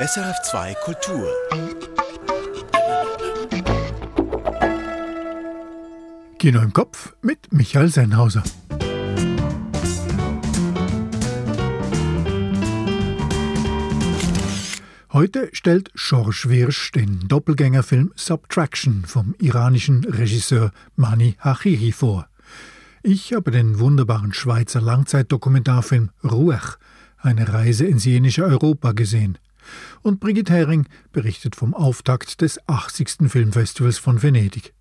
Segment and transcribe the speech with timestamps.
[0.00, 1.28] SRF2 Kultur.
[6.38, 8.42] Kino im Kopf mit Michael Sennhauser.
[15.12, 22.26] Heute stellt Georges Wirsch den Doppelgängerfilm Subtraction vom iranischen Regisseur Mani Hachiri vor.
[23.02, 26.78] Ich habe den wunderbaren Schweizer Langzeitdokumentarfilm Ruach,
[27.18, 29.36] eine Reise ins jenische Europa gesehen.
[30.02, 33.28] Und Brigitte Hering berichtet vom Auftakt des 80.
[33.28, 34.72] Filmfestivals von Venedig.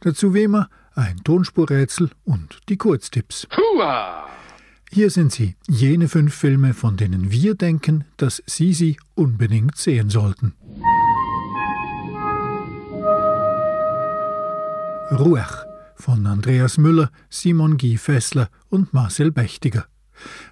[0.00, 3.46] Dazu wie immer ein Tonspurrätsel und die Kurztipps.
[3.56, 4.26] Hua!
[4.90, 10.10] Hier sind sie, jene fünf Filme, von denen wir denken, dass Sie sie unbedingt sehen
[10.10, 10.54] sollten.
[15.10, 15.66] Ruach
[15.96, 19.86] von Andreas Müller, Simon Guy Fessler und Marcel Bächtiger.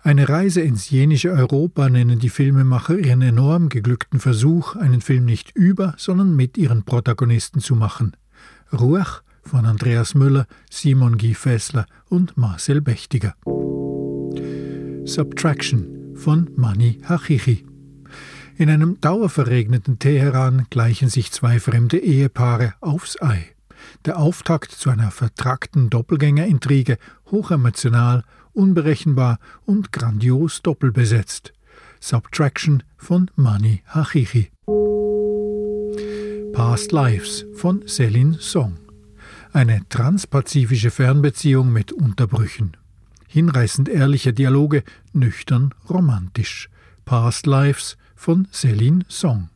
[0.02, 5.52] Eine Reise ins jenische Europa nennen die Filmemacher ihren enorm geglückten Versuch, einen Film nicht
[5.56, 8.16] über, sondern mit ihren Protagonisten zu machen.
[8.72, 13.34] Ruach von Andreas Müller, Simon Guy Fessler und Marcel Bächtiger.
[15.04, 17.66] Subtraction von Mani Hachichi.
[18.56, 23.54] In einem dauerverregneten Teheran gleichen sich zwei fremde Ehepaare aufs Ei.
[24.04, 26.98] Der Auftakt zu einer vertrackten Doppelgängerintrige,
[27.30, 31.52] hochemotional, unberechenbar und grandios doppelbesetzt.
[32.00, 34.50] Subtraction von Mani Hachichi.
[36.52, 38.78] Past Lives von Selin Song.
[39.52, 42.76] Eine transpazifische Fernbeziehung mit Unterbrüchen.
[43.28, 46.68] Hinreißend ehrliche Dialoge, nüchtern romantisch.
[47.04, 49.50] Past Lives von Céline Song.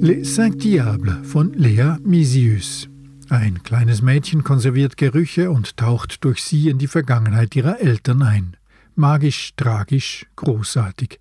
[0.00, 2.88] Les Cinq Diables von Lea Misius.
[3.34, 8.56] Ein kleines Mädchen konserviert Gerüche und taucht durch sie in die Vergangenheit ihrer Eltern ein.
[8.94, 11.18] Magisch, tragisch, großartig.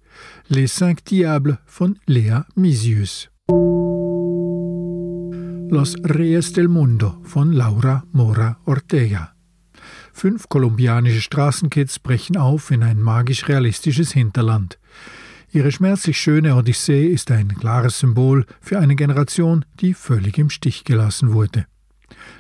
[0.48, 3.32] Les Cinq Diables von Lea Misius.
[5.72, 9.34] Los Reyes del Mundo von Laura Mora Ortega.
[10.14, 14.78] Fünf kolumbianische Straßenkids brechen auf in ein magisch-realistisches Hinterland.
[15.52, 20.84] Ihre schmerzlich schöne Odyssee ist ein klares Symbol für eine Generation, die völlig im Stich
[20.84, 21.66] gelassen wurde.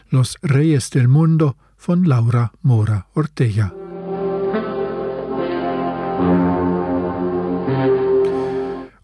[0.09, 3.71] Los Reyes del Mundo von Laura Mora Ortega.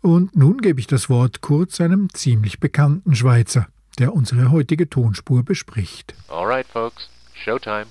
[0.01, 3.67] Und nun gebe ich das Wort kurz einem ziemlich bekannten Schweizer
[3.99, 6.15] der unsere heutige Tonspur bespricht.
[6.29, 7.85] Alright, folks, Showtime.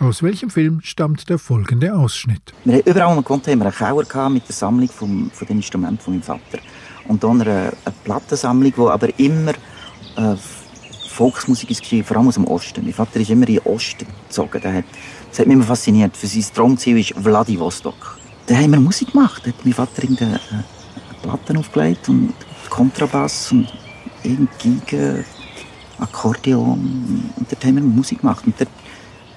[0.00, 2.52] Aus welchem Film stammt der folgende Ausschnitt?
[2.64, 5.46] Wir haben überall, wo wir gewohnt haben, wir einen Keller mit der Sammlung vom, von
[5.48, 6.58] den Instrumenten von meinem Vater.
[7.08, 9.54] Und dann eine, eine Plattensammlung, die aber immer
[10.18, 10.36] äh,
[11.08, 12.84] Volksmusik ist, vor allem aus dem Osten.
[12.84, 14.60] Mein Vater ist immer in den Osten gezogen.
[14.60, 14.84] Der hat,
[15.30, 16.16] das hat mich immer fasziniert.
[16.16, 18.18] Für sein Traumziel ist Vladivostok.
[18.46, 19.42] Da haben wir Musik gemacht.
[19.44, 22.34] Da hat mein Vater irgendeine äh, Platten aufgelegt und
[22.70, 23.68] Kontrabass und
[24.22, 25.24] Geige,
[25.98, 27.30] Akkordeon.
[27.36, 28.46] Und dort haben wir Musik gemacht.
[28.46, 28.70] Und dort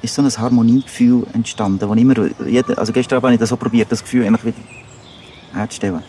[0.02, 2.16] ist so ein Harmoniegefühl entstanden, wo immer,
[2.46, 4.58] jeder, also gestern habe ich das so probiert, das Gefühl einfach wieder
[5.54, 6.04] herzustellen.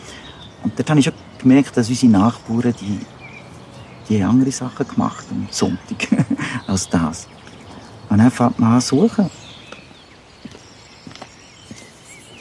[0.63, 2.99] Und dort habe ich schon gemerkt, dass unsere Nachbarn, die,
[4.09, 6.07] die haben andere Sachen gemacht am Sonntag
[6.67, 7.27] als das.
[8.09, 9.29] Und dann fängt man an suchen.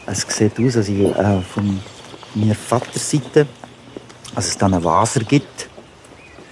[0.06, 1.80] Es sieht aus, als ich äh, von
[2.34, 3.46] meiner Vaterseite
[4.34, 5.68] dass es dann einen Waser gibt.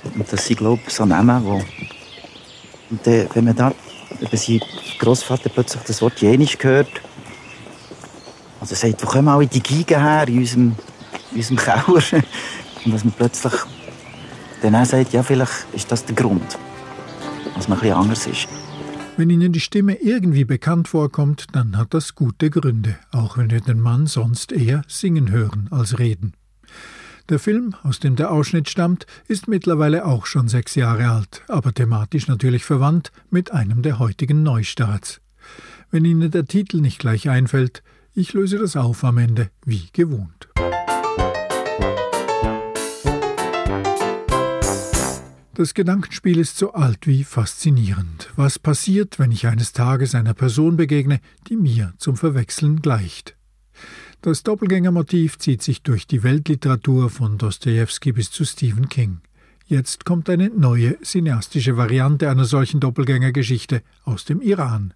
[0.02, 1.62] Und das sind, glaube ich, so Namen, wo...
[2.90, 3.72] Und äh, wenn man da
[4.20, 4.62] über seinen
[4.98, 6.88] Großvater plötzlich das Wort Jenisch hört,
[8.60, 10.74] also sagt, wo kommen alle die Geigen her in unserem,
[11.30, 11.84] in unserem Keller?
[12.84, 13.52] Und dass man plötzlich
[14.60, 16.58] dann auch sagt, ja, vielleicht ist das der Grund,
[17.54, 18.48] dass man bisschen anders ist.
[19.16, 23.60] Wenn Ihnen die Stimme irgendwie bekannt vorkommt, dann hat das gute Gründe, auch wenn wir
[23.60, 26.34] den Mann sonst eher singen hören als reden.
[27.28, 31.72] Der Film, aus dem der Ausschnitt stammt, ist mittlerweile auch schon sechs Jahre alt, aber
[31.72, 35.20] thematisch natürlich verwandt mit einem der heutigen Neustarts.
[35.90, 37.82] Wenn Ihnen der Titel nicht gleich einfällt,
[38.14, 40.49] ich löse das auf am Ende, wie gewohnt.
[45.60, 48.30] Das Gedankenspiel ist so alt wie faszinierend.
[48.34, 53.36] Was passiert, wenn ich eines Tages einer Person begegne, die mir zum Verwechseln gleicht?
[54.22, 59.20] Das Doppelgängermotiv zieht sich durch die Weltliteratur von Dostoevsky bis zu Stephen King.
[59.66, 64.94] Jetzt kommt eine neue cineastische Variante einer solchen Doppelgängergeschichte aus dem Iran.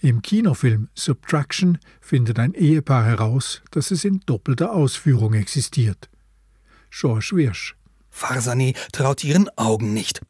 [0.00, 6.10] Im Kinofilm Subtraction findet ein Ehepaar heraus, dass es in doppelter Ausführung existiert.
[6.90, 7.76] George Wirsch.
[8.14, 10.22] Farsani traut ihren Augen nicht.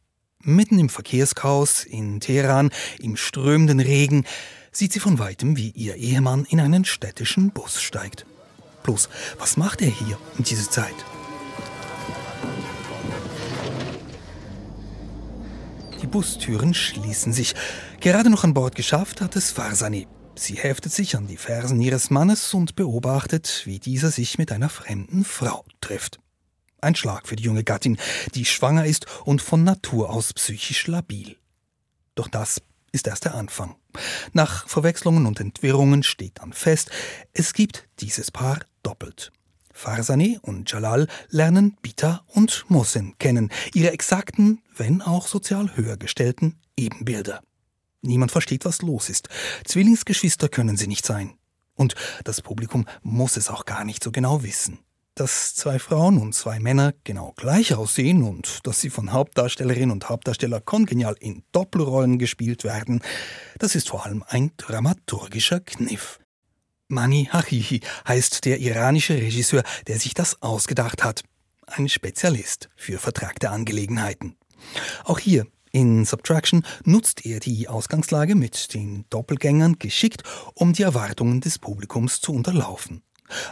[0.43, 4.25] Mitten im Verkehrschaos in Teheran, im strömenden Regen,
[4.73, 8.25] sieht sie von weitem, wie ihr Ehemann in einen städtischen Bus steigt.
[8.83, 10.95] Bloß, was macht er hier in dieser Zeit?
[16.01, 17.55] Die Bustüren schließen sich.
[18.01, 20.09] Gerade noch an Bord geschafft hat es Farsani.
[20.37, 24.71] Sie heftet sich an die Fersen ihres Mannes und beobachtet, wie dieser sich mit einer
[24.71, 26.19] fremden Frau trifft.
[26.85, 27.99] Ein Schlag für die junge Gattin,
[28.35, 31.37] die schwanger ist und von Natur aus psychisch labil.
[32.15, 32.61] Doch das
[32.93, 33.75] ist erst der Anfang.
[34.33, 36.91] Nach Verwechslungen und Entwirrungen steht dann fest,
[37.33, 39.33] es gibt dieses Paar doppelt.
[39.73, 46.57] Farsani und Jalal lernen Bita und Mohsen kennen, ihre exakten, wenn auch sozial höher gestellten
[46.77, 47.43] Ebenbilder.
[48.03, 49.29] Niemand versteht, was los ist.
[49.65, 51.35] Zwillingsgeschwister können sie nicht sein.
[51.75, 54.79] Und das Publikum muss es auch gar nicht so genau wissen.
[55.17, 60.09] Dass zwei Frauen und zwei Männer genau gleich aussehen und dass sie von Hauptdarstellerin und
[60.09, 63.01] Hauptdarsteller kongenial in Doppelrollen gespielt werden,
[63.59, 66.19] das ist vor allem ein dramaturgischer Kniff.
[66.89, 71.23] Mani Hachihi heißt der iranische Regisseur, der sich das ausgedacht hat.
[71.67, 74.37] Ein Spezialist für vertragte Angelegenheiten.
[75.05, 80.25] Auch hier in Subtraction nutzt er die Ausgangslage mit den Doppelgängern geschickt,
[80.55, 83.03] um die Erwartungen des Publikums zu unterlaufen.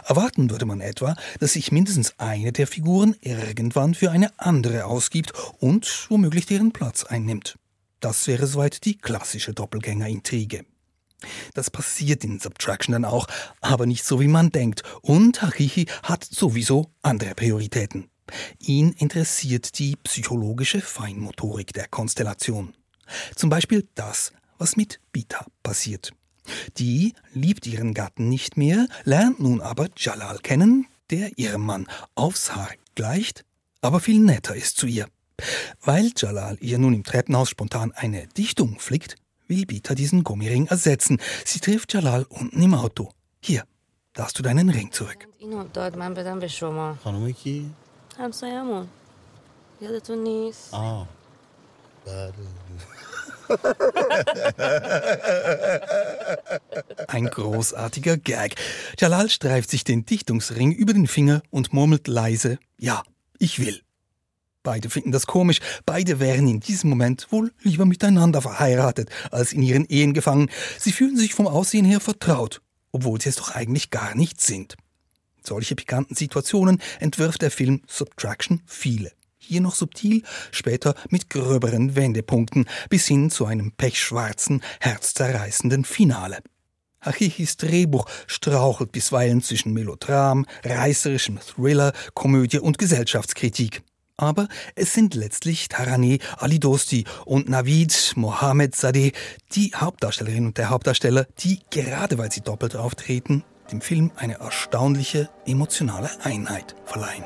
[0.05, 5.33] Erwarten würde man etwa, dass sich mindestens eine der Figuren irgendwann für eine andere ausgibt
[5.59, 7.57] und womöglich deren Platz einnimmt.
[7.99, 10.65] Das wäre soweit die klassische Doppelgänger-Intrige.
[11.53, 13.27] Das passiert in Subtraction dann auch,
[13.61, 14.83] aber nicht so wie man denkt.
[15.01, 18.09] Und Hachichi hat sowieso andere Prioritäten.
[18.59, 22.73] Ihn interessiert die psychologische Feinmotorik der Konstellation.
[23.35, 26.13] Zum Beispiel das, was mit Bita passiert.
[26.77, 32.55] Die liebt ihren Gatten nicht mehr, lernt nun aber Jalal kennen, der ihrem Mann aufs
[32.55, 33.43] Haar gleicht,
[33.81, 35.07] aber viel netter ist zu ihr.
[35.81, 39.15] Weil Jalal ihr nun im Treppenhaus spontan eine Dichtung flickt,
[39.47, 41.19] will Bita diesen Gummiring ersetzen.
[41.45, 43.11] Sie trifft Jalal unten im Auto.
[43.41, 43.63] Hier,
[44.13, 45.27] da hast du deinen Ring zurück.
[57.07, 58.55] Ein großartiger Gag.
[58.99, 63.03] Jalal streift sich den Dichtungsring über den Finger und murmelt leise, ja,
[63.39, 63.81] ich will.
[64.63, 69.61] Beide finden das komisch, beide wären in diesem Moment wohl lieber miteinander verheiratet, als in
[69.61, 70.49] ihren Ehen gefangen.
[70.79, 72.61] Sie fühlen sich vom Aussehen her vertraut,
[72.93, 74.75] obwohl sie es doch eigentlich gar nicht sind.
[75.45, 79.11] Solche pikanten Situationen entwirft der Film Subtraction viele.
[79.45, 86.39] Hier noch subtil, später mit gröberen Wendepunkten bis hin zu einem pechschwarzen, herzzerreißenden Finale.
[87.01, 93.83] Hachichis Drehbuch strauchelt bisweilen zwischen Melodram, reißerischem Thriller, Komödie und Gesellschaftskritik.
[94.15, 99.11] Aber es sind letztlich Tarane Ali Dosti und Navid Mohamed Sadeh,
[99.55, 105.29] die Hauptdarstellerin und der Hauptdarsteller, die, gerade weil sie doppelt auftreten, dem Film eine erstaunliche
[105.45, 107.25] emotionale Einheit verleihen.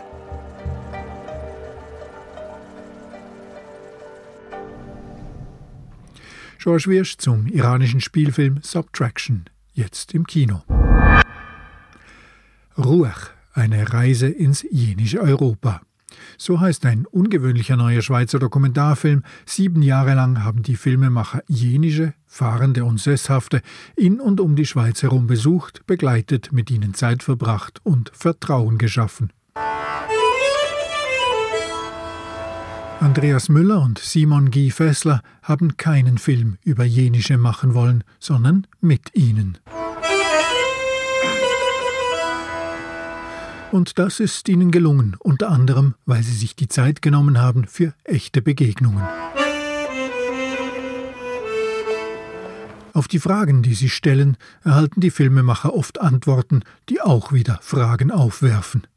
[6.68, 10.64] George Wirsch zum iranischen Spielfilm Subtraction, jetzt im Kino.
[12.78, 15.80] Ruach, eine Reise ins jenische Europa.
[16.38, 19.24] So heißt ein ungewöhnlicher neuer Schweizer Dokumentarfilm.
[19.46, 23.62] Sieben Jahre lang haben die Filmemacher jenische, Fahrende und Sesshafte
[23.96, 29.32] in und um die Schweiz herum besucht, begleitet, mit ihnen Zeit verbracht und Vertrauen geschaffen.
[33.00, 39.14] Andreas Müller und Simon Guy Fessler haben keinen Film über Jenische machen wollen, sondern mit
[39.14, 39.60] ihnen.
[43.72, 47.94] Und das ist ihnen gelungen, unter anderem, weil sie sich die Zeit genommen haben für
[48.04, 49.04] echte Begegnungen.
[52.94, 58.10] Auf die Fragen, die sie stellen, erhalten die Filmemacher oft Antworten, die auch wieder Fragen
[58.10, 58.88] aufwerfen.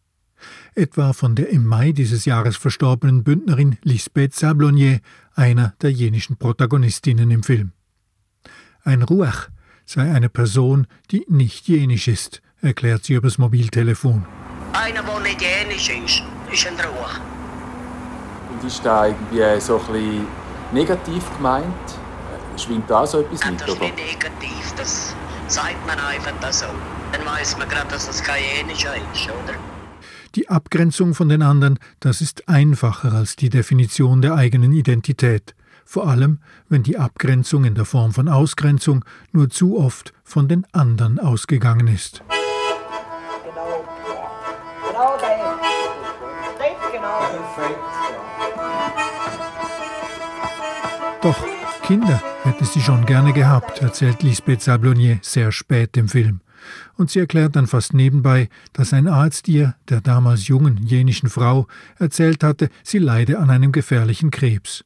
[0.75, 5.01] Etwa von der im Mai dieses Jahres verstorbenen Bündnerin Lisbeth Sablonier,
[5.35, 7.73] einer der jenischen Protagonistinnen im Film.
[8.83, 9.49] Ein Ruach
[9.85, 14.27] sei eine Person, die nicht jenisch ist, erklärt sie übers Mobiltelefon.
[14.73, 17.21] Einer, der nicht jenisch ist, ist ein Ruach.
[18.53, 20.27] Und ist da irgendwie so ein bisschen
[20.73, 21.75] negativ gemeint?
[22.57, 23.61] Schwingt da so etwas Nein, mit?
[23.63, 25.15] das ist nicht negativ, das
[25.49, 26.67] sagt man einfach so.
[27.13, 29.55] Dann weiß man gerade, dass das kein jenischer ist, oder?
[30.37, 36.09] Die Abgrenzung von den anderen, das ist einfacher als die Definition der eigenen Identität, vor
[36.09, 41.19] allem wenn die Abgrenzung in der Form von Ausgrenzung nur zu oft von den anderen
[41.19, 42.23] ausgegangen ist.
[42.29, 43.85] Genau.
[44.87, 45.17] Genau
[46.93, 47.21] genau.
[51.23, 51.37] Doch
[51.83, 56.41] Kinder hätte sie schon gerne gehabt, erzählt Lisbeth Sablonier sehr spät im Film.
[56.97, 61.67] Und sie erklärt dann fast nebenbei, dass ein Arzt ihr, der damals jungen jenischen Frau,
[61.99, 64.85] erzählt hatte, sie leide an einem gefährlichen Krebs.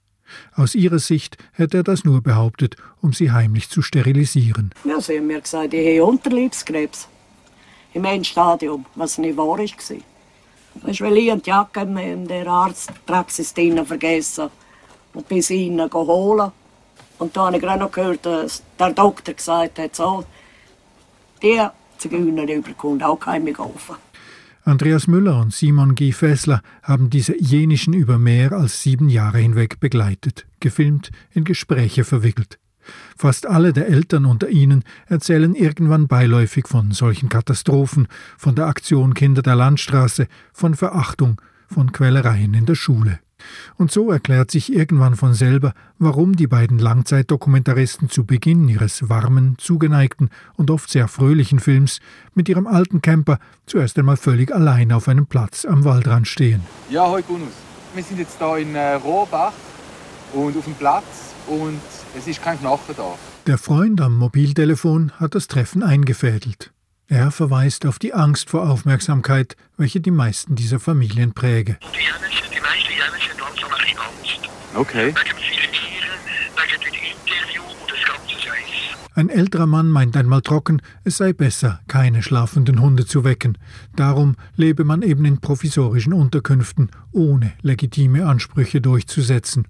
[0.54, 4.70] Aus ihrer Sicht hätte er das nur behauptet, um sie heimlich zu sterilisieren.
[4.84, 7.08] Ja, sie haben mir gesagt, ich habe Unterleibskrebs.
[7.92, 9.58] Im Endstadium, was nicht wahr war.
[9.58, 14.48] Weißt du, weil ich die Jacke in der Arztpraxis vergessen
[15.12, 16.52] und bis ihn holen.
[17.18, 20.24] Und da habe ich gerade noch gehört, dass der Doktor gesagt hat, so,
[21.44, 21.62] die
[21.98, 23.96] Zigeunerüberkunft auch keine geholfen.
[24.64, 26.12] Andreas Müller und Simon G.
[26.12, 32.58] Fessler haben diese jenischen über mehr als sieben Jahre hinweg begleitet, gefilmt, in Gespräche verwickelt.
[33.16, 38.08] Fast alle der Eltern unter ihnen erzählen irgendwann beiläufig von solchen Katastrophen,
[38.38, 43.20] von der Aktion Kinder der Landstraße, von Verachtung, von Quälereien in der Schule.
[43.76, 49.56] Und so erklärt sich irgendwann von selber, warum die beiden Langzeitdokumentaristen zu Beginn ihres warmen,
[49.58, 52.00] zugeneigten und oft sehr fröhlichen Films
[52.34, 56.62] mit ihrem alten Camper zuerst einmal völlig allein auf einem Platz am Waldrand stehen.
[56.90, 57.52] Ja, hoi Gunus.
[57.94, 59.52] Wir sind jetzt hier in äh, Rohrbach
[60.32, 61.80] und auf dem Platz und
[62.16, 63.14] es ist kein Knochen da.
[63.46, 66.72] Der Freund am Mobiltelefon hat das Treffen eingefädelt.
[67.06, 71.78] Er verweist auf die Angst vor Aufmerksamkeit, welche die meisten dieser Familien präge.
[71.92, 72.53] Die,
[78.40, 78.74] Scheiß.
[79.14, 83.56] Ein älterer Mann meint einmal trocken, es sei besser, keine schlafenden Hunde zu wecken.
[83.94, 89.68] Darum lebe man eben in provisorischen Unterkünften, ohne legitime Ansprüche durchzusetzen.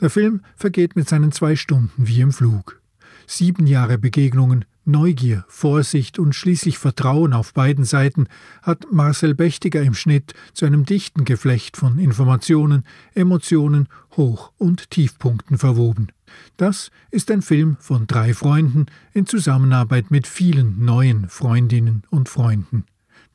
[0.00, 2.80] Der Film vergeht mit seinen zwei Stunden wie im Flug.
[3.26, 8.26] Sieben Jahre Begegnungen, Neugier, Vorsicht und schließlich Vertrauen auf beiden Seiten
[8.62, 12.84] hat Marcel Bechtiger im Schnitt zu einem dichten Geflecht von Informationen,
[13.14, 16.08] Emotionen, Hoch- und Tiefpunkten verwoben.
[16.56, 22.84] Das ist ein Film von drei Freunden in Zusammenarbeit mit vielen neuen Freundinnen und Freunden.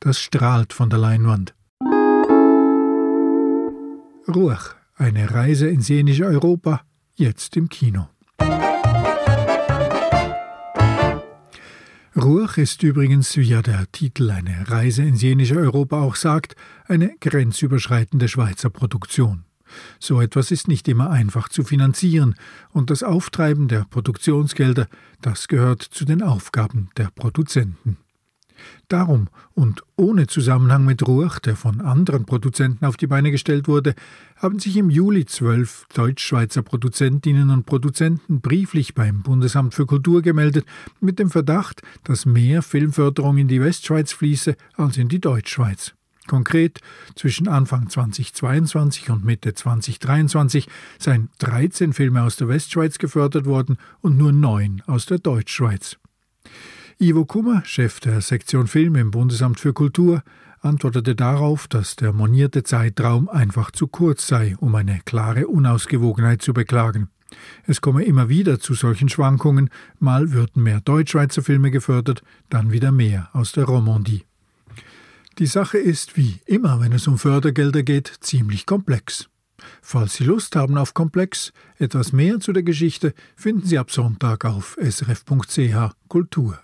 [0.00, 1.54] Das strahlt von der Leinwand.
[4.28, 6.82] Ruach, eine Reise ins jenische Europa,
[7.14, 8.08] jetzt im Kino.
[12.26, 16.56] Ruach ist übrigens, wie ja der Titel Eine Reise ins jenische Europa auch sagt,
[16.86, 19.44] eine grenzüberschreitende Schweizer Produktion.
[20.00, 22.34] So etwas ist nicht immer einfach zu finanzieren,
[22.72, 24.88] und das Auftreiben der Produktionsgelder,
[25.20, 27.96] das gehört zu den Aufgaben der Produzenten.
[28.88, 33.94] Darum und ohne Zusammenhang mit Ruach, der von anderen Produzenten auf die Beine gestellt wurde,
[34.36, 40.66] haben sich im Juli zwölf Deutsch-Schweizer Produzentinnen und Produzenten brieflich beim Bundesamt für Kultur gemeldet,
[41.00, 45.94] mit dem Verdacht, dass mehr Filmförderung in die Westschweiz fließe als in die Deutschschweiz.
[46.26, 46.80] Konkret,
[47.14, 54.18] zwischen Anfang 2022 und Mitte 2023 seien 13 Filme aus der Westschweiz gefördert worden und
[54.18, 55.96] nur neun aus der Deutschschweiz.
[56.98, 60.22] Ivo Kummer, Chef der Sektion Film im Bundesamt für Kultur,
[60.62, 66.54] antwortete darauf, dass der monierte Zeitraum einfach zu kurz sei, um eine klare Unausgewogenheit zu
[66.54, 67.10] beklagen.
[67.66, 72.92] Es komme immer wieder zu solchen Schwankungen, mal würden mehr Deutschschweizer Filme gefördert, dann wieder
[72.92, 74.24] mehr aus der Romandie.
[75.38, 79.28] Die Sache ist, wie immer, wenn es um Fördergelder geht, ziemlich komplex.
[79.82, 84.44] Falls Sie Lust haben auf Komplex, etwas mehr zu der Geschichte finden Sie ab Sonntag
[84.44, 86.58] auf srf.ch Kultur.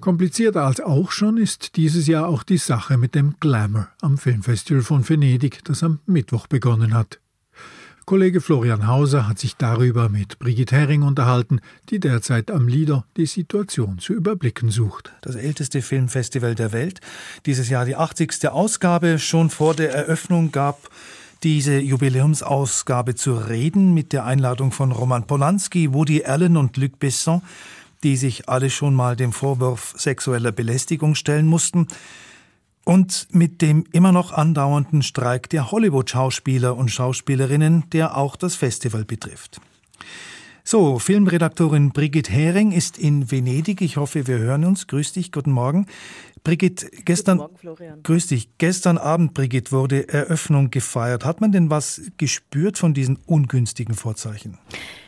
[0.00, 4.82] Komplizierter als auch schon ist dieses Jahr auch die Sache mit dem Glamour am Filmfestival
[4.82, 7.18] von Venedig, das am Mittwoch begonnen hat.
[8.08, 13.26] Kollege Florian Hauser hat sich darüber mit Brigitte Herring unterhalten, die derzeit am Lido die
[13.26, 15.12] Situation zu überblicken sucht.
[15.22, 17.00] Das älteste Filmfestival der Welt,
[17.46, 18.48] dieses Jahr die 80.
[18.48, 19.18] Ausgabe.
[19.18, 20.88] Schon vor der Eröffnung gab
[21.42, 27.42] diese Jubiläumsausgabe zu reden mit der Einladung von Roman Polanski, Woody Allen und Luc Besson,
[28.04, 31.88] die sich alle schon mal dem Vorwurf sexueller Belästigung stellen mussten
[32.86, 39.04] und mit dem immer noch andauernden Streik der Hollywood-Schauspieler und Schauspielerinnen, der auch das Festival
[39.04, 39.60] betrifft.
[40.62, 43.80] So, Filmredaktorin Brigitte Hering ist in Venedig.
[43.82, 44.86] Ich hoffe, wir hören uns.
[44.86, 45.86] Grüß dich, guten Morgen.
[46.44, 48.02] Brigitte, gestern, Guten Morgen, Florian.
[48.04, 48.56] grüß dich.
[48.58, 51.24] Gestern Abend, Brigitte, wurde Eröffnung gefeiert.
[51.24, 54.58] Hat man denn was gespürt von diesen ungünstigen Vorzeichen?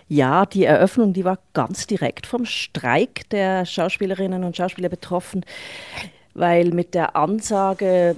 [0.08, 5.44] Ja, die Eröffnung, die war ganz direkt vom Streik der Schauspielerinnen und Schauspieler betroffen,
[6.38, 8.16] weil mit der Ansage,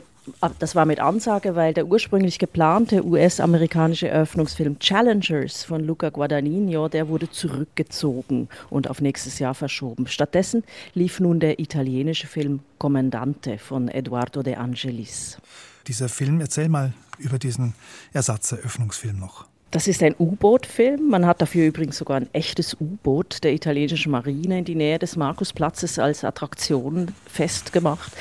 [0.59, 7.09] das war mit Ansage, weil der ursprünglich geplante US-amerikanische Eröffnungsfilm Challengers von Luca Guadagnino, der
[7.09, 10.07] wurde zurückgezogen und auf nächstes Jahr verschoben.
[10.07, 10.63] Stattdessen
[10.95, 15.39] lief nun der italienische Film Comandante von Eduardo De Angelis.
[15.87, 17.75] Dieser Film, erzähl mal über diesen
[18.13, 19.50] Ersatzeröffnungsfilm noch.
[19.73, 21.11] Das ist ein U-Boot-Film.
[21.11, 25.15] Man hat dafür übrigens sogar ein echtes U-Boot der italienischen Marine in die Nähe des
[25.15, 28.13] Markusplatzes als Attraktion festgemacht.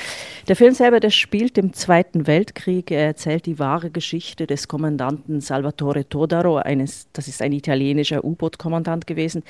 [0.46, 2.92] Der Film selber, der spielt im Zweiten Weltkrieg.
[2.92, 6.58] Er erzählt die wahre Geschichte des Kommandanten Salvatore Todaro.
[6.58, 9.42] Eines, das ist ein italienischer U-Boot-Kommandant gewesen,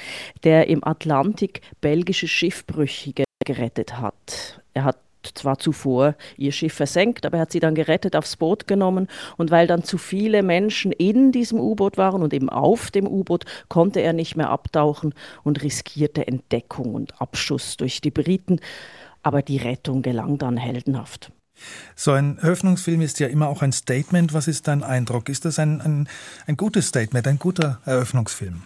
[0.43, 4.63] der im Atlantik belgische Schiffbrüchige gerettet hat.
[4.73, 4.97] Er hat
[5.27, 9.51] zwar zuvor ihr Schiff versenkt, aber er hat sie dann gerettet, aufs Boot genommen und
[9.51, 14.01] weil dann zu viele Menschen in diesem U-Boot waren und eben auf dem U-Boot, konnte
[14.01, 18.61] er nicht mehr abtauchen und riskierte Entdeckung und Abschuss durch die Briten,
[19.23, 21.31] aber die Rettung gelang dann heldenhaft.
[21.97, 24.33] So ein Eröffnungsfilm ist ja immer auch ein Statement.
[24.33, 25.29] Was ist dein Eindruck?
[25.29, 26.09] Ist das ein, ein,
[26.47, 28.63] ein gutes Statement, ein guter Eröffnungsfilm?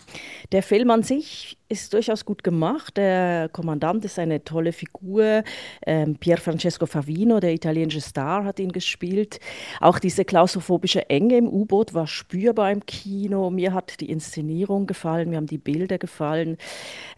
[0.53, 2.97] Der Film an sich ist durchaus gut gemacht.
[2.97, 5.43] Der Kommandant ist eine tolle Figur.
[5.87, 9.41] Ähm, Pier Francesco Favino, der italienische Star, hat ihn gespielt.
[9.81, 13.51] Auch diese klaustrophobische Enge im U-Boot war spürbar im Kino.
[13.51, 16.57] Mir hat die Inszenierung gefallen, mir haben die Bilder gefallen.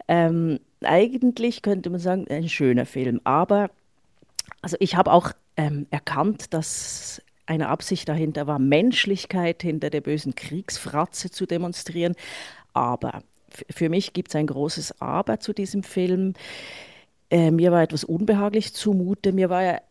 [0.07, 3.21] Ähm, eigentlich könnte man sagen, ein schöner Film.
[3.23, 3.69] Aber
[4.61, 10.35] also ich habe auch ähm, erkannt, dass eine Absicht dahinter war, Menschlichkeit hinter der bösen
[10.35, 12.15] Kriegsfratze zu demonstrieren.
[12.73, 13.23] Aber
[13.69, 16.33] für mich gibt es ein großes Aber zu diesem Film.
[17.29, 19.31] Äh, mir war etwas unbehaglich zumute.
[19.31, 19.81] Mir war ja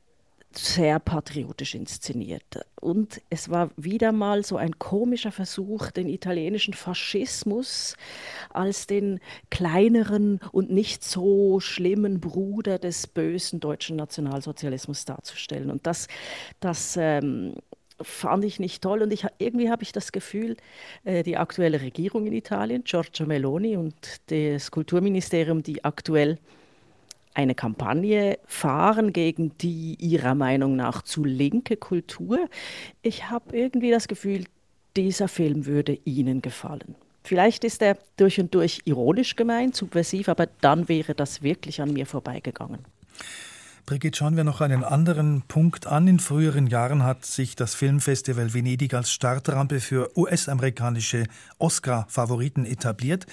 [0.58, 2.66] sehr patriotisch inszeniert.
[2.80, 7.96] Und es war wieder mal so ein komischer Versuch, den italienischen Faschismus
[8.50, 9.20] als den
[9.50, 15.70] kleineren und nicht so schlimmen Bruder des bösen deutschen Nationalsozialismus darzustellen.
[15.70, 16.08] Und das,
[16.60, 17.54] das ähm,
[18.00, 19.02] fand ich nicht toll.
[19.02, 20.56] Und ich, irgendwie habe ich das Gefühl,
[21.04, 23.94] äh, die aktuelle Regierung in Italien, Giorgio Meloni und
[24.26, 26.38] das Kulturministerium, die aktuell
[27.36, 32.48] eine Kampagne fahren gegen die ihrer Meinung nach zu linke Kultur.
[33.02, 34.44] Ich habe irgendwie das Gefühl,
[34.96, 36.94] dieser Film würde ihnen gefallen.
[37.24, 41.92] Vielleicht ist er durch und durch ironisch gemeint, subversiv, aber dann wäre das wirklich an
[41.92, 42.78] mir vorbeigegangen.
[43.84, 46.08] Brigitte, schauen wir noch einen anderen Punkt an.
[46.08, 51.24] In früheren Jahren hat sich das Filmfestival Venedig als Startrampe für US-amerikanische
[51.58, 53.26] Oscar-Favoriten etabliert.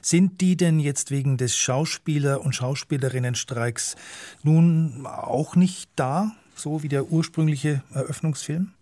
[0.00, 3.96] Sind die denn jetzt wegen des Schauspieler- und Schauspielerinnenstreiks
[4.42, 8.72] nun auch nicht da, so wie der ursprüngliche Eröffnungsfilm?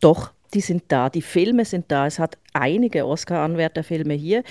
[0.00, 2.06] Doch, die sind da, die Filme sind da.
[2.06, 4.42] Es hat einige Oscar-Anwärterfilme hier.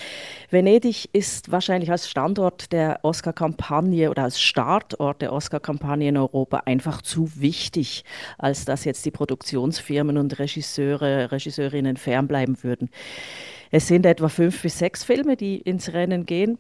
[0.50, 7.04] Venedig ist wahrscheinlich als Standort der Oscar-Kampagne oder als Startort der Oscar-Kampagne in Europa einfach
[7.04, 8.04] zu wichtig,
[8.40, 12.90] als dass jetzt die Produktionsfirmen und Regisseure, Regisseurinnen fernbleiben würden.
[13.72, 16.58] Es sind etwa fünf bis sechs Filme, die ins Rennen gehen.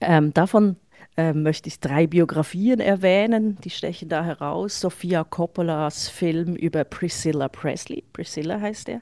[0.00, 0.76] Ähm, davon
[1.16, 4.80] ähm, möchte ich drei Biografien erwähnen, die stechen da heraus.
[4.80, 9.00] Sofia Coppolas Film über Priscilla Presley, Priscilla heißt er.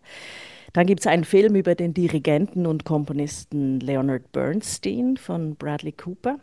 [0.72, 6.38] Dann gibt es einen Film über den Dirigenten und Komponisten Leonard Bernstein von Bradley Cooper.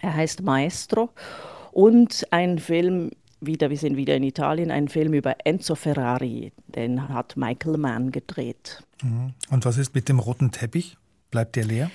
[0.00, 1.10] Er heißt Maestro.
[1.70, 3.10] Und ein Film,
[3.44, 8.10] wieder, wir sind wieder in Italien, ein Film über Enzo Ferrari, den hat Michael Mann
[8.10, 8.82] gedreht.
[9.02, 9.34] Mhm.
[9.50, 10.96] Und was ist mit dem roten Teppich?
[11.30, 11.90] Bleibt der leer?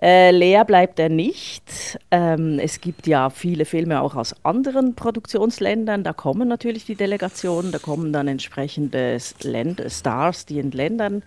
[0.00, 1.98] Äh, leer bleibt er nicht.
[2.10, 6.04] Ähm, es gibt ja viele Filme auch aus anderen Produktionsländern.
[6.04, 11.22] Da kommen natürlich die Delegationen, da kommen dann entsprechende Länder, Stars, die in Ländern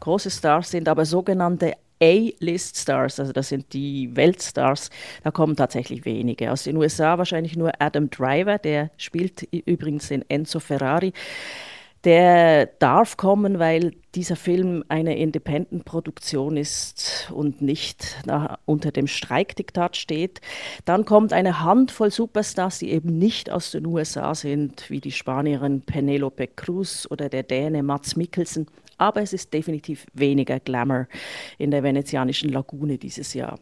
[0.00, 4.90] große Stars sind, aber sogenannte A-List-Stars, also das sind die Weltstars,
[5.22, 6.50] da kommen tatsächlich wenige.
[6.52, 11.12] Aus den USA wahrscheinlich nur Adam Driver, der spielt übrigens den Enzo Ferrari.
[12.04, 19.96] Der darf kommen, weil dieser Film eine Independent-Produktion ist und nicht na, unter dem Streikdiktat
[19.96, 20.42] steht.
[20.84, 25.80] Dann kommt eine Handvoll Superstars, die eben nicht aus den USA sind, wie die Spanierin
[25.80, 28.66] Penelope Cruz oder der Däne Mats Mikkelsen.
[28.98, 31.08] Aber es ist definitiv weniger Glamour
[31.58, 33.58] in der venezianischen Lagune dieses Jahr.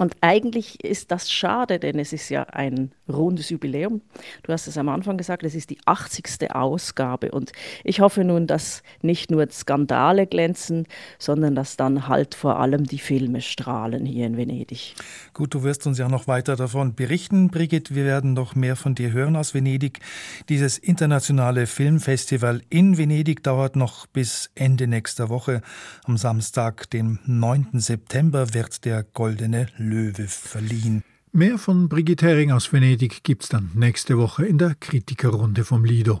[0.00, 4.00] Und eigentlich ist das schade, denn es ist ja ein rundes Jubiläum.
[4.42, 6.54] Du hast es am Anfang gesagt, es ist die 80.
[6.54, 7.32] Ausgabe.
[7.32, 7.52] Und
[7.84, 10.86] ich hoffe nun, dass nicht nur Skandale glänzen,
[11.18, 14.94] sondern dass dann halt vor allem die Filme strahlen hier in Venedig.
[15.34, 17.94] Gut, du wirst uns ja noch weiter davon berichten, Brigitte.
[17.94, 20.00] Wir werden noch mehr von dir hören aus Venedig.
[20.48, 25.60] Dieses internationale Filmfestival in Venedig dauert noch bis Ende nächster Woche.
[26.04, 27.68] Am Samstag, dem 9.
[27.74, 31.02] September, wird der Goldene Löwe verliehen.
[31.32, 36.20] Mehr von Brigitte Hering aus Venedig gibt's dann nächste Woche in der Kritikerrunde vom Lido.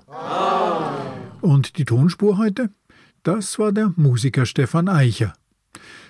[1.40, 2.70] Und die Tonspur heute?
[3.22, 5.34] Das war der Musiker Stefan Eicher.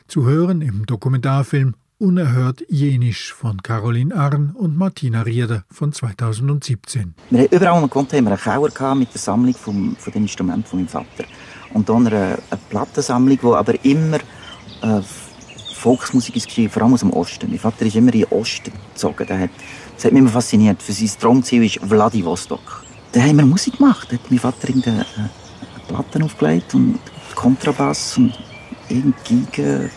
[0.07, 7.15] Zu hören im Dokumentarfilm Unerhört Jenisch von Caroline Arn und Martina Rieder von 2017.
[7.29, 10.13] Wir haben überall, wo wir gewohnt haben, wir einen Keller mit der Sammlung vom, von
[10.15, 11.25] den Instrumenten von meinem Vater.
[11.75, 15.03] Und dann eine, eine Plattensammlung, die aber immer äh,
[15.81, 17.49] Volksmusik ist, vor allem aus dem Osten.
[17.49, 19.27] Mein Vater ist immer in den Osten gezogen.
[19.27, 19.51] Der hat,
[19.97, 20.83] das hat mich immer fasziniert.
[20.83, 22.85] Für sein Traumziel ist Vladivostok.
[23.13, 24.09] Da haben wir Musik gemacht.
[24.11, 26.99] Da hat mein Vater irgendeine äh, Platten aufgelegt und
[27.35, 28.39] Kontrabass und
[28.91, 29.89] irgendwie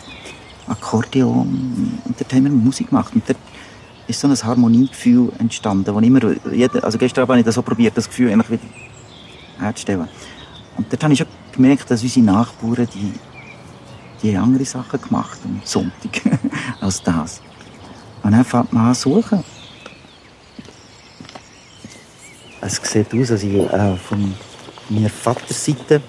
[0.68, 2.00] Akkordeon.
[2.06, 3.14] Und dort haben wir Musik gemacht.
[3.14, 3.40] Und dort
[4.08, 7.98] ist so ein Harmoniegefühl entstanden, wo immer, jeder, also gestern habe ich das so probiert,
[7.98, 8.64] das Gefühl einfach wieder
[9.60, 10.08] herzustellen.
[10.78, 13.12] Und dort habe ich schon gemerkt, dass unsere Nachbarn, die,
[14.24, 16.22] die andere Sachen gemacht am Sonntag
[16.82, 17.42] als das.
[18.24, 19.44] Und dann fängt man an suchen.
[22.62, 24.34] Es sieht aus, als ich äh, von
[24.90, 26.02] meiner Vaterseite,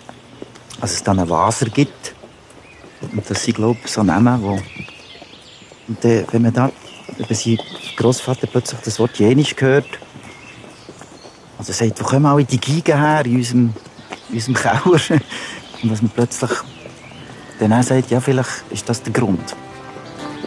[0.80, 2.14] als es dann einen Waser gibt.
[3.00, 4.60] Und das sind, glaube ich, so Namen, wo...
[5.86, 6.70] Und äh, wenn man da
[7.18, 7.58] über seinen
[7.96, 9.86] Großvater plötzlich das Wort Jenisch hört,
[11.58, 13.74] also sagt, wo kommen alle die Gigen her in unserem,
[14.30, 14.80] in unserem Keller?
[15.82, 16.50] Und dass man plötzlich
[17.58, 19.56] dann auch sagt, ja, vielleicht ist das der Grund,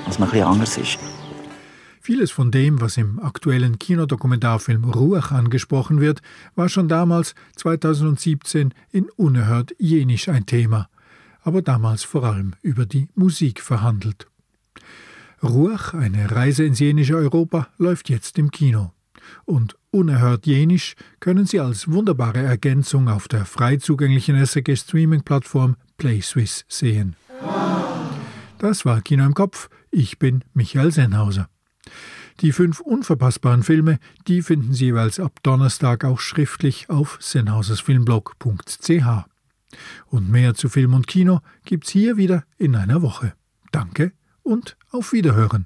[0.06, 1.00] dass man bisschen anders ist.
[2.02, 6.22] Vieles von dem, was im aktuellen Kinodokumentarfilm Ruach angesprochen wird,
[6.56, 10.88] war schon damals, 2017, in Unerhört Jenisch ein Thema,
[11.42, 14.28] aber damals vor allem über die Musik verhandelt.
[15.44, 18.94] Ruach, eine Reise ins jenische Europa, läuft jetzt im Kino.
[19.44, 27.16] Und Unerhört Jenisch können Sie als wunderbare Ergänzung auf der frei zugänglichen SRG-Streaming-Plattform PlaySwiss sehen.
[28.60, 29.70] Das war Kino im Kopf.
[29.90, 31.50] Ich bin Michael Sennhauser.
[32.42, 39.26] Die fünf unverpassbaren Filme, die finden Sie jeweils ab Donnerstag auch schriftlich auf sennhausersfilmblog.ch.
[40.06, 43.34] Und mehr zu Film und Kino gibt's hier wieder in einer Woche.
[43.72, 44.12] Danke
[44.44, 45.66] und auf Wiederhören.